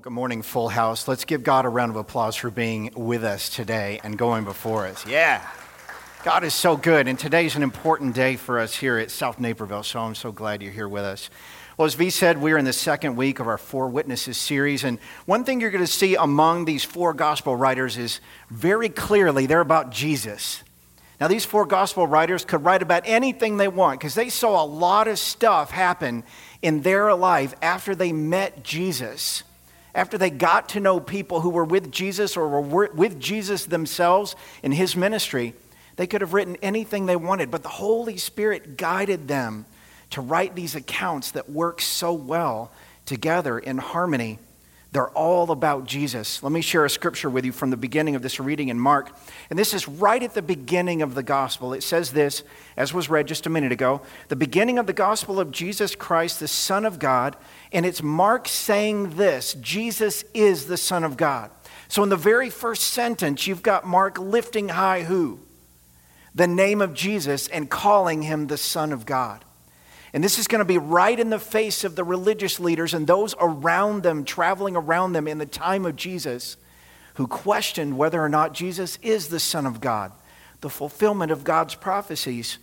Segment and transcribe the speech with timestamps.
[0.00, 1.06] Well, good morning, Full House.
[1.06, 4.86] Let's give God a round of applause for being with us today and going before
[4.86, 5.06] us.
[5.06, 5.46] Yeah.
[6.24, 9.82] God is so good, and today's an important day for us here at South Naperville,
[9.82, 11.28] so I'm so glad you're here with us.
[11.76, 14.98] Well, as V said, we're in the second week of our Four Witnesses series, and
[15.26, 19.60] one thing you're going to see among these four gospel writers is very clearly they're
[19.60, 20.62] about Jesus.
[21.20, 24.64] Now, these four gospel writers could write about anything they want because they saw a
[24.64, 26.24] lot of stuff happen
[26.62, 29.42] in their life after they met Jesus
[29.94, 34.36] after they got to know people who were with Jesus or were with Jesus themselves
[34.62, 35.54] in his ministry,
[35.96, 39.66] they could have written anything they wanted, but the Holy Spirit guided them
[40.10, 42.70] to write these accounts that work so well
[43.04, 44.38] together in harmony
[44.92, 46.42] they're all about Jesus.
[46.42, 49.16] Let me share a scripture with you from the beginning of this reading in Mark.
[49.48, 51.72] And this is right at the beginning of the gospel.
[51.72, 52.42] It says this,
[52.76, 56.40] as was read just a minute ago the beginning of the gospel of Jesus Christ,
[56.40, 57.36] the Son of God.
[57.72, 61.52] And it's Mark saying this Jesus is the Son of God.
[61.86, 65.38] So in the very first sentence, you've got Mark lifting high who?
[66.34, 69.44] The name of Jesus and calling him the Son of God.
[70.12, 73.06] And this is going to be right in the face of the religious leaders and
[73.06, 76.56] those around them, traveling around them in the time of Jesus,
[77.14, 80.12] who questioned whether or not Jesus is the Son of God,
[80.62, 82.58] the fulfillment of God's prophecies.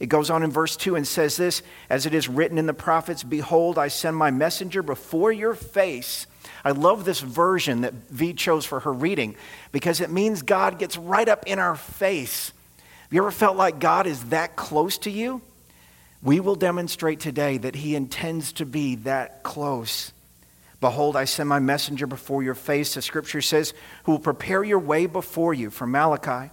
[0.00, 2.74] It goes on in verse 2 and says this As it is written in the
[2.74, 6.26] prophets, Behold, I send my messenger before your face.
[6.64, 9.36] I love this version that V chose for her reading
[9.72, 12.52] because it means God gets right up in our face.
[12.78, 15.42] Have you ever felt like God is that close to you?
[16.22, 20.12] We will demonstrate today that he intends to be that close.
[20.80, 24.78] Behold, I send my messenger before your face, the scripture says, who will prepare your
[24.78, 26.50] way before you, from Malachi.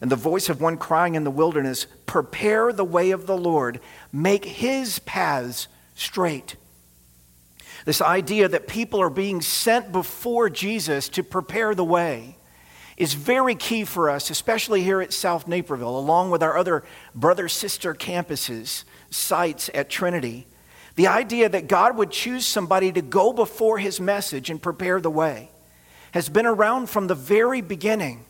[0.00, 3.80] And the voice of one crying in the wilderness, Prepare the way of the Lord,
[4.12, 6.56] make his paths straight.
[7.84, 12.36] This idea that people are being sent before Jesus to prepare the way
[12.96, 17.48] is very key for us, especially here at South Naperville, along with our other brother
[17.48, 18.84] sister campuses
[19.14, 20.46] sites at Trinity.
[20.96, 25.10] The idea that God would choose somebody to go before his message and prepare the
[25.10, 25.50] way
[26.12, 28.24] has been around from the very beginning.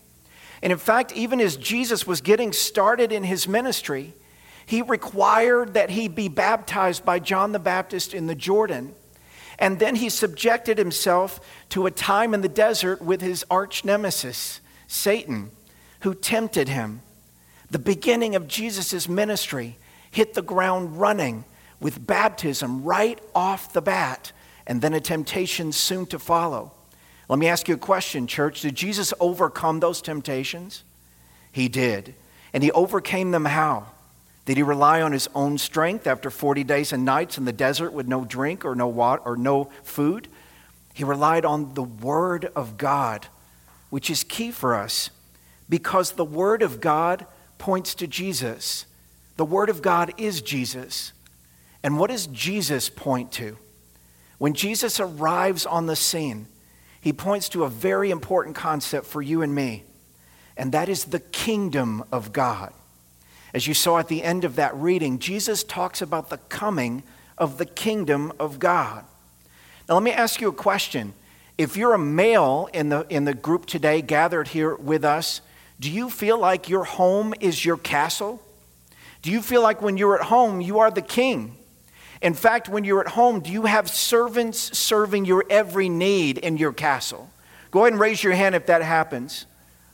[0.62, 4.14] And in fact, even as Jesus was getting started in his ministry,
[4.64, 8.94] he required that he be baptized by John the Baptist in the Jordan.
[9.58, 11.40] And then he subjected himself
[11.70, 15.50] to a time in the desert with his arch nemesis, Satan,
[16.00, 17.02] who tempted him.
[17.70, 19.76] The beginning of Jesus' ministry
[20.14, 21.44] hit the ground running
[21.80, 24.30] with baptism right off the bat,
[24.66, 26.72] and then a temptation soon to follow.
[27.28, 28.60] Let me ask you a question, church.
[28.60, 30.84] Did Jesus overcome those temptations?
[31.50, 32.14] He did.
[32.52, 33.88] And he overcame them how?
[34.46, 37.92] Did he rely on his own strength after 40 days and nights in the desert
[37.92, 40.28] with no drink or no water or no food?
[40.92, 43.26] He relied on the word of God,
[43.90, 45.10] which is key for us
[45.68, 47.26] because the word of God
[47.58, 48.86] points to Jesus.
[49.36, 51.12] The Word of God is Jesus.
[51.82, 53.56] And what does Jesus point to?
[54.38, 56.46] When Jesus arrives on the scene,
[57.00, 59.84] he points to a very important concept for you and me,
[60.56, 62.72] and that is the kingdom of God.
[63.52, 67.02] As you saw at the end of that reading, Jesus talks about the coming
[67.36, 69.04] of the kingdom of God.
[69.88, 71.12] Now, let me ask you a question.
[71.56, 75.40] If you're a male in the, in the group today gathered here with us,
[75.78, 78.40] do you feel like your home is your castle?
[79.24, 81.56] Do you feel like when you're at home, you are the king?
[82.20, 86.58] In fact, when you're at home, do you have servants serving your every need in
[86.58, 87.30] your castle?
[87.70, 89.46] Go ahead and raise your hand if that happens.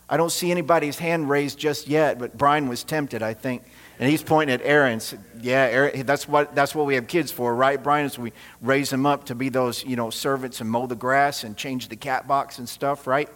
[0.08, 3.62] I don't see anybody's hand raised just yet, but Brian was tempted, I think.
[4.00, 5.14] And he's pointing at Aaron's.
[5.40, 8.06] Yeah, Aaron, that's what, that's what we have kids for, right, Brian?
[8.06, 11.44] Is we raise them up to be those, you know, servants and mow the grass
[11.44, 13.28] and change the cat box and stuff, right?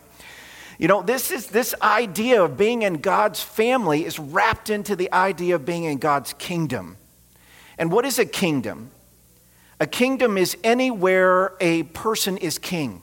[0.79, 5.12] You know, this is this idea of being in God's family is wrapped into the
[5.12, 6.97] idea of being in God's kingdom.
[7.79, 8.91] And what is a kingdom?
[9.81, 13.03] A kingdom is anywhere a person is king.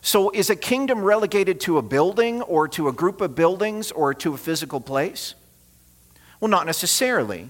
[0.00, 4.12] So is a kingdom relegated to a building or to a group of buildings or
[4.14, 5.34] to a physical place?
[6.40, 7.48] Well, not necessarily.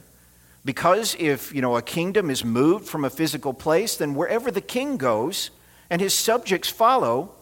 [0.64, 4.60] Because if, you know, a kingdom is moved from a physical place, then wherever the
[4.60, 5.50] king goes
[5.90, 7.32] and his subjects follow,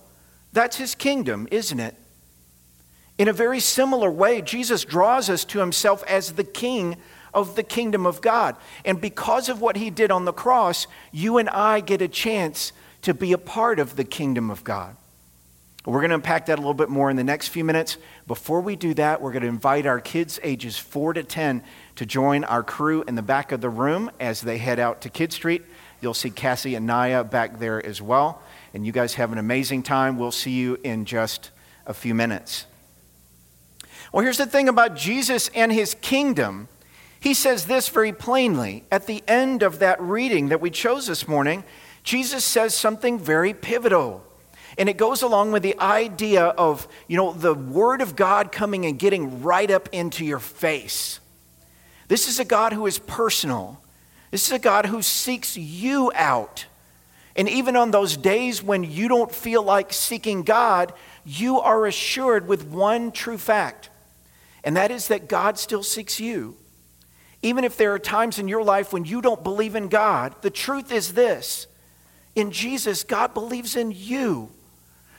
[0.52, 1.96] that's his kingdom, isn't it?
[3.18, 6.96] In a very similar way, Jesus draws us to himself as the king
[7.34, 8.56] of the kingdom of God.
[8.84, 12.72] And because of what he did on the cross, you and I get a chance
[13.02, 14.96] to be a part of the kingdom of God.
[15.84, 17.96] We're going to unpack that a little bit more in the next few minutes.
[18.28, 21.64] Before we do that, we're going to invite our kids ages 4 to 10
[21.96, 25.08] to join our crew in the back of the room as they head out to
[25.08, 25.62] Kid Street.
[26.00, 28.42] You'll see Cassie and Naya back there as well.
[28.74, 30.18] And you guys have an amazing time.
[30.18, 31.50] We'll see you in just
[31.86, 32.66] a few minutes.
[34.12, 36.68] Well, here's the thing about Jesus and his kingdom.
[37.20, 38.84] He says this very plainly.
[38.90, 41.64] At the end of that reading that we chose this morning,
[42.02, 44.24] Jesus says something very pivotal.
[44.78, 48.86] And it goes along with the idea of, you know, the Word of God coming
[48.86, 51.20] and getting right up into your face.
[52.08, 53.80] This is a God who is personal.
[54.30, 56.66] This is a God who seeks you out.
[57.36, 60.92] And even on those days when you don't feel like seeking God,
[61.24, 63.90] you are assured with one true fact,
[64.64, 66.56] and that is that God still seeks you.
[67.42, 70.50] Even if there are times in your life when you don't believe in God, the
[70.50, 71.66] truth is this
[72.34, 74.50] in Jesus, God believes in you.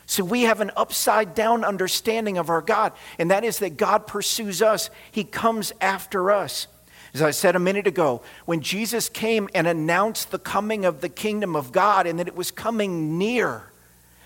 [0.05, 4.05] So we have an upside down understanding of our God, and that is that God
[4.05, 6.67] pursues us, He comes after us.
[7.13, 11.09] As I said a minute ago, when Jesus came and announced the coming of the
[11.09, 13.71] kingdom of God and that it was coming near,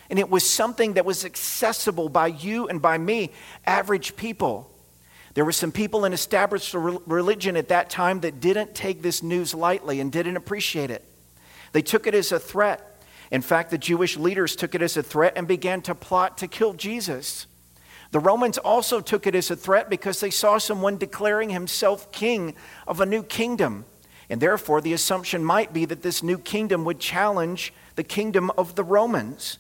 [0.10, 3.32] and it was something that was accessible by you and by me,
[3.66, 4.72] average people.
[5.34, 9.54] There were some people in established religion at that time that didn't take this news
[9.54, 11.04] lightly and didn't appreciate it.
[11.74, 13.04] They took it as a threat.
[13.32, 16.48] In fact, the Jewish leaders took it as a threat and began to plot to
[16.48, 17.48] kill Jesus.
[18.18, 22.56] The Romans also took it as a threat because they saw someone declaring himself king
[22.88, 23.86] of a new kingdom.
[24.28, 28.74] And therefore, the assumption might be that this new kingdom would challenge the kingdom of
[28.74, 29.60] the Romans.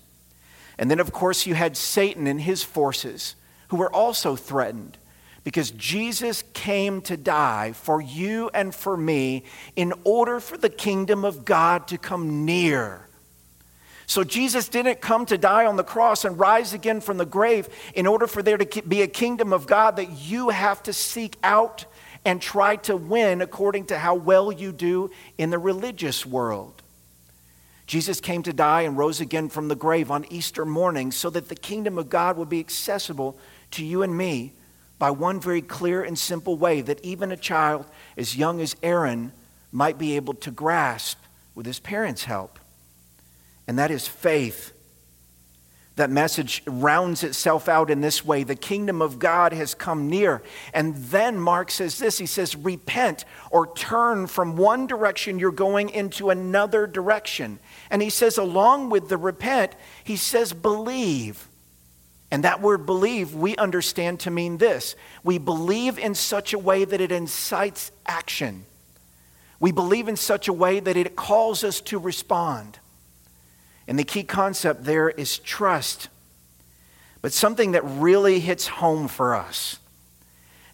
[0.79, 3.35] And then, of course, you had Satan and his forces
[3.67, 4.97] who were also threatened
[5.43, 9.43] because Jesus came to die for you and for me
[9.75, 13.06] in order for the kingdom of God to come near.
[14.07, 17.67] So Jesus didn't come to die on the cross and rise again from the grave
[17.93, 21.35] in order for there to be a kingdom of God that you have to seek
[21.43, 21.85] out
[22.23, 26.81] and try to win according to how well you do in the religious world.
[27.85, 31.49] Jesus came to die and rose again from the grave on Easter morning so that
[31.49, 33.37] the kingdom of God would be accessible
[33.71, 34.53] to you and me
[34.99, 39.33] by one very clear and simple way that even a child as young as Aaron
[39.73, 41.19] might be able to grasp
[41.55, 42.57] with his parents' help
[43.67, 44.73] and that is faith.
[45.97, 50.43] That message rounds itself out in this way the kingdom of God has come near.
[50.71, 55.89] And then Mark says this he says, repent or turn from one direction you're going
[55.89, 57.57] into another direction.
[57.89, 59.73] And he says, along with the repent,
[60.03, 61.47] he says, believe.
[62.29, 66.85] And that word believe, we understand to mean this we believe in such a way
[66.85, 68.65] that it incites action.
[69.59, 72.77] We believe in such a way that it calls us to respond.
[73.87, 76.09] And the key concept there is trust.
[77.21, 79.79] But something that really hits home for us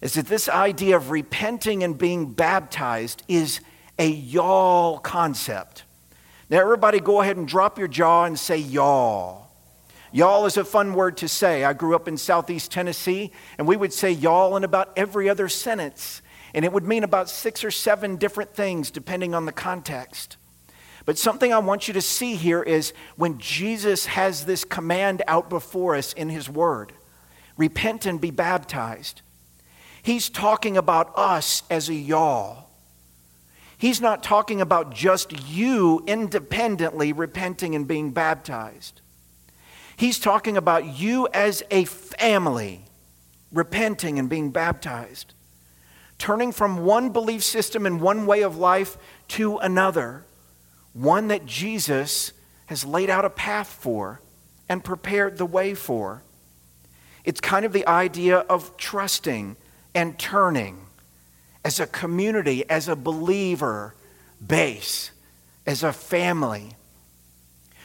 [0.00, 3.60] is that this idea of repenting and being baptized is
[3.98, 5.84] a y'all concept.
[6.50, 9.48] Now, everybody, go ahead and drop your jaw and say y'all.
[10.12, 11.64] Y'all is a fun word to say.
[11.64, 15.48] I grew up in southeast Tennessee, and we would say y'all in about every other
[15.48, 16.22] sentence.
[16.52, 20.36] And it would mean about six or seven different things depending on the context.
[21.04, 25.50] But something I want you to see here is when Jesus has this command out
[25.50, 26.92] before us in his word
[27.56, 29.22] repent and be baptized.
[30.02, 32.68] He's talking about us as a y'all.
[33.78, 39.00] He's not talking about just you independently repenting and being baptized.
[39.96, 42.84] He's talking about you as a family
[43.52, 45.34] repenting and being baptized,
[46.18, 48.96] turning from one belief system and one way of life
[49.28, 50.24] to another
[50.94, 52.32] one that Jesus
[52.66, 54.22] has laid out a path for
[54.68, 56.22] and prepared the way for.
[57.24, 59.56] It's kind of the idea of trusting
[59.94, 60.86] and turning
[61.64, 63.94] as a community, as a believer
[64.44, 65.10] base,
[65.66, 66.76] as a family.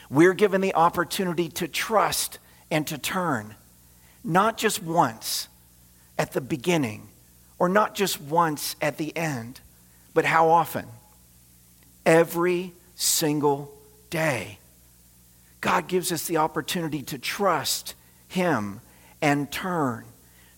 [0.08, 2.38] We're given the opportunity to trust
[2.70, 3.54] and to turn,
[4.22, 5.48] not just once
[6.18, 7.08] at the beginning
[7.58, 9.60] or not just once at the end,
[10.14, 10.86] but how often?
[12.04, 13.72] Every single
[14.10, 14.58] day.
[15.62, 17.94] God gives us the opportunity to trust
[18.28, 18.80] Him
[19.22, 20.04] and turn.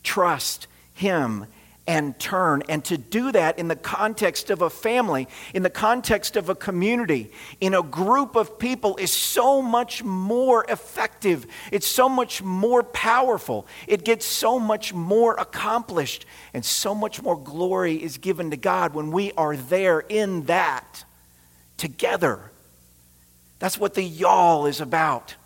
[0.03, 1.47] Trust Him
[1.87, 2.63] and turn.
[2.69, 6.55] And to do that in the context of a family, in the context of a
[6.57, 7.31] community,
[7.61, 11.47] in a group of people is so much more effective.
[11.71, 13.69] It's so much more powerful.
[13.87, 16.27] It gets so much more accomplished.
[16.55, 21.05] And so much more glory is given to God when we are there in that
[21.77, 22.51] together.
[23.59, 25.37] That's what the y'all is about.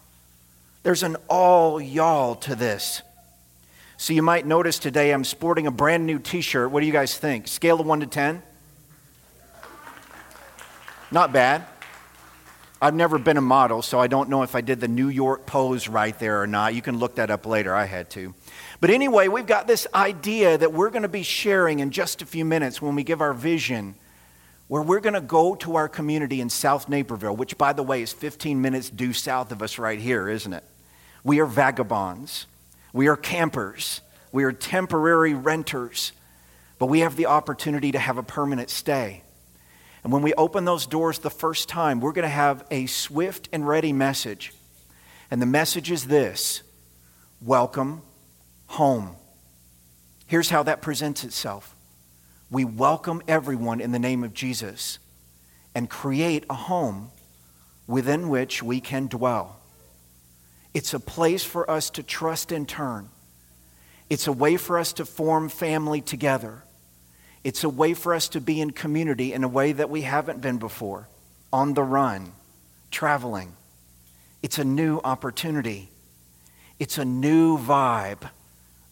[0.83, 3.02] There's an all y'all to this.
[3.99, 6.71] So you might notice today I'm sporting a brand new t shirt.
[6.71, 7.49] What do you guys think?
[7.49, 8.42] Scale of 1 to 10?
[11.11, 11.64] Not bad.
[12.80, 15.47] I've never been a model, so I don't know if I did the New York
[15.47, 16.75] pose right there or not.
[16.75, 17.75] You can look that up later.
[17.75, 18.35] I had to.
[18.80, 22.26] But anyway, we've got this idea that we're going to be sharing in just a
[22.26, 23.95] few minutes when we give our vision,
[24.68, 28.02] where we're going to go to our community in South Naperville, which, by the way,
[28.02, 30.64] is 15 minutes due south of us right here, isn't it?
[31.23, 32.46] We are vagabonds,
[32.92, 34.00] we are campers,
[34.32, 36.12] we are temporary renters,
[36.78, 39.23] but we have the opportunity to have a permanent stay.
[40.02, 43.49] And when we open those doors the first time, we're going to have a swift
[43.52, 44.52] and ready message.
[45.30, 46.62] And the message is this
[47.40, 48.02] Welcome
[48.66, 49.16] home.
[50.26, 51.75] Here's how that presents itself
[52.50, 54.98] we welcome everyone in the name of Jesus
[55.74, 57.10] and create a home
[57.86, 59.60] within which we can dwell.
[60.72, 63.08] It's a place for us to trust and turn.
[64.08, 66.62] It's a way for us to form family together.
[67.42, 70.40] It's a way for us to be in community in a way that we haven't
[70.40, 71.08] been before,
[71.52, 72.32] on the run,
[72.90, 73.54] traveling.
[74.42, 75.90] It's a new opportunity.
[76.78, 78.30] It's a new vibe,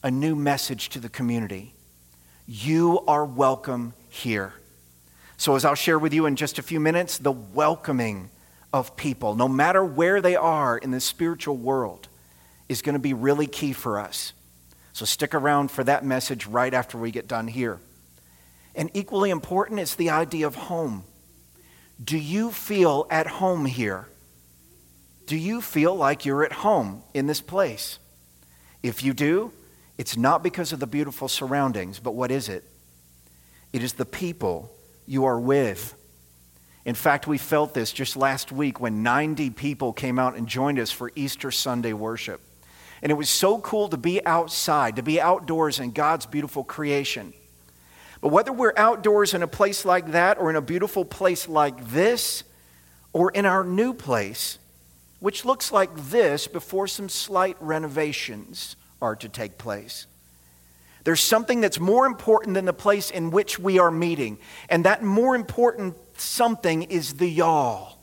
[0.03, 1.75] a new message to the community.
[2.47, 4.53] You are welcome here.
[5.39, 8.29] So, as I'll share with you in just a few minutes, the welcoming
[8.71, 12.09] of people, no matter where they are in the spiritual world,
[12.69, 14.35] is going to be really key for us.
[14.93, 17.81] So, stick around for that message right after we get done here.
[18.75, 21.05] And equally important is the idea of home.
[22.03, 24.07] Do you feel at home here?
[25.27, 27.99] Do you feel like you're at home in this place?
[28.83, 29.53] If you do,
[29.97, 32.65] it's not because of the beautiful surroundings, but what is it?
[33.73, 34.73] It is the people
[35.07, 35.95] you are with.
[36.85, 40.79] In fact, we felt this just last week when 90 people came out and joined
[40.79, 42.41] us for Easter Sunday worship.
[43.03, 47.33] And it was so cool to be outside, to be outdoors in God's beautiful creation.
[48.21, 51.89] But whether we're outdoors in a place like that or in a beautiful place like
[51.89, 52.43] this
[53.13, 54.59] or in our new place,
[55.21, 60.07] which looks like this before some slight renovations are to take place.
[61.05, 64.39] There's something that's more important than the place in which we are meeting,
[64.71, 67.99] and that more important something is the y'all.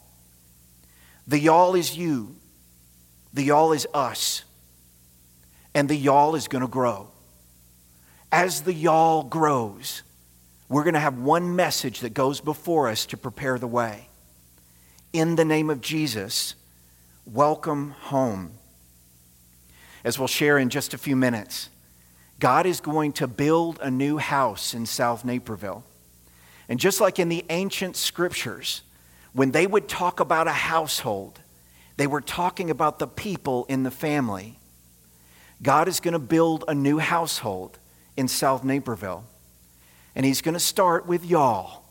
[1.28, 2.36] The y'all is you,
[3.34, 4.44] the y'all is us,
[5.74, 7.10] and the y'all is going to grow.
[8.32, 10.04] As the y'all grows,
[10.70, 14.08] we're going to have one message that goes before us to prepare the way.
[15.12, 16.54] In the name of Jesus,
[17.26, 18.52] welcome home.
[20.04, 21.70] As we'll share in just a few minutes,
[22.40, 25.84] God is going to build a new house in South Naperville.
[26.68, 28.82] And just like in the ancient scriptures,
[29.34, 31.40] when they would talk about a household,
[31.98, 34.58] they were talking about the people in the family.
[35.62, 37.78] God is going to build a new household
[38.18, 39.26] in South Naperville.
[40.16, 41.84] And he's going to start with y'all.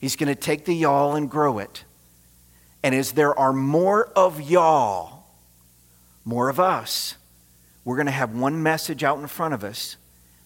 [0.00, 1.84] He's going to take the y'all and grow it.
[2.82, 5.24] And as there are more of y'all,
[6.24, 7.14] more of us,
[7.86, 9.96] we're going to have one message out in front of us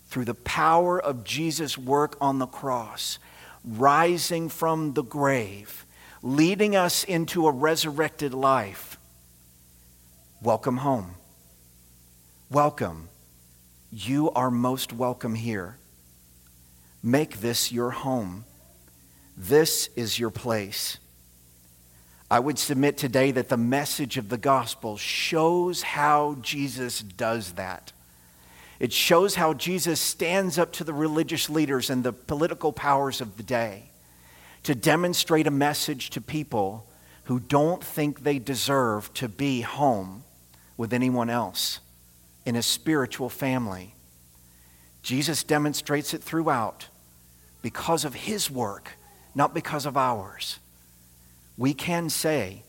[0.09, 3.19] through the power of Jesus' work on the cross,
[3.65, 5.87] rising from the grave,
[6.23, 8.99] leading us into a resurrected life.
[10.43, 11.15] Welcome home.
[12.51, 13.09] Welcome.
[13.91, 15.79] You are most welcome here.
[17.03, 18.45] Make this your home.
[19.35, 20.99] This is your place.
[22.31, 27.93] I would submit today that the message of the gospel shows how Jesus does that.
[28.79, 33.37] It shows how Jesus stands up to the religious leaders and the political powers of
[33.37, 33.91] the day
[34.63, 36.87] to demonstrate a message to people
[37.25, 40.23] who don't think they deserve to be home
[40.77, 41.81] with anyone else
[42.47, 43.95] in a spiritual family.
[45.03, 46.87] Jesus demonstrates it throughout
[47.61, 48.93] because of his work,
[49.35, 50.60] not because of ours.
[51.61, 52.63] We can say,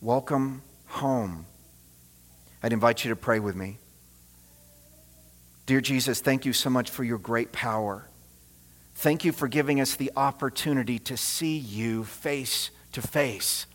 [0.00, 1.44] Welcome home.
[2.62, 3.76] I'd invite you to pray with me.
[5.66, 8.08] Dear Jesus, thank you so much for your great power.
[8.94, 13.66] Thank you for giving us the opportunity to see you face to face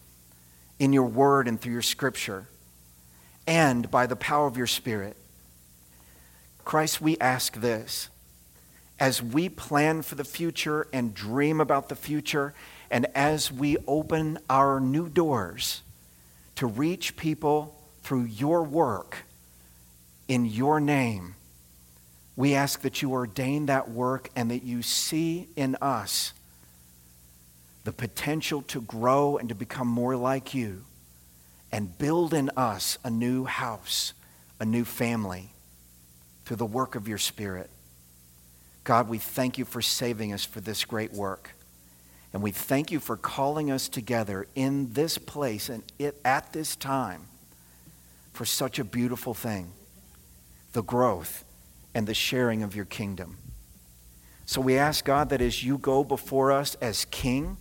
[0.79, 2.47] in your word and through your scripture
[3.45, 5.15] and by the power of your spirit.
[6.65, 8.09] Christ, we ask this
[8.99, 12.55] as we plan for the future and dream about the future,
[12.93, 15.81] and as we open our new doors
[16.55, 19.25] to reach people through your work
[20.27, 21.33] in your name,
[22.35, 26.33] we ask that you ordain that work and that you see in us
[27.83, 30.85] the potential to grow and to become more like you
[31.71, 34.13] and build in us a new house,
[34.59, 35.49] a new family
[36.45, 37.71] through the work of your Spirit.
[38.83, 41.55] God, we thank you for saving us for this great work.
[42.33, 46.75] And we thank you for calling us together in this place and it, at this
[46.75, 47.27] time
[48.33, 49.71] for such a beautiful thing
[50.73, 51.45] the growth
[51.93, 53.37] and the sharing of your kingdom.
[54.45, 57.57] So we ask God that as you go before us as King,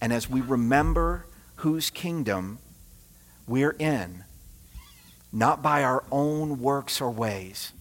[0.00, 2.58] and as we remember whose kingdom
[3.46, 4.24] we're in,
[5.32, 7.72] not by our own works or ways,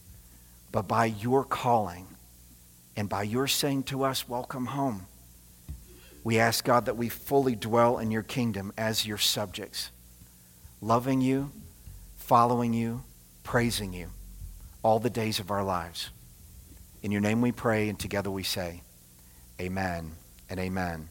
[0.72, 2.06] but by your calling
[2.96, 5.08] and by your saying to us, Welcome home.
[6.24, 9.92] We ask God that we fully dwell in your kingdom as your subjects,
[10.80, 11.52] loving you,
[12.18, 13.04] following you,
[13.44, 14.10] praising you
[14.84, 16.10] all the days of our lives.
[17.02, 18.82] In your name we pray, and together we say,
[19.60, 20.14] Amen
[20.50, 21.10] and amen.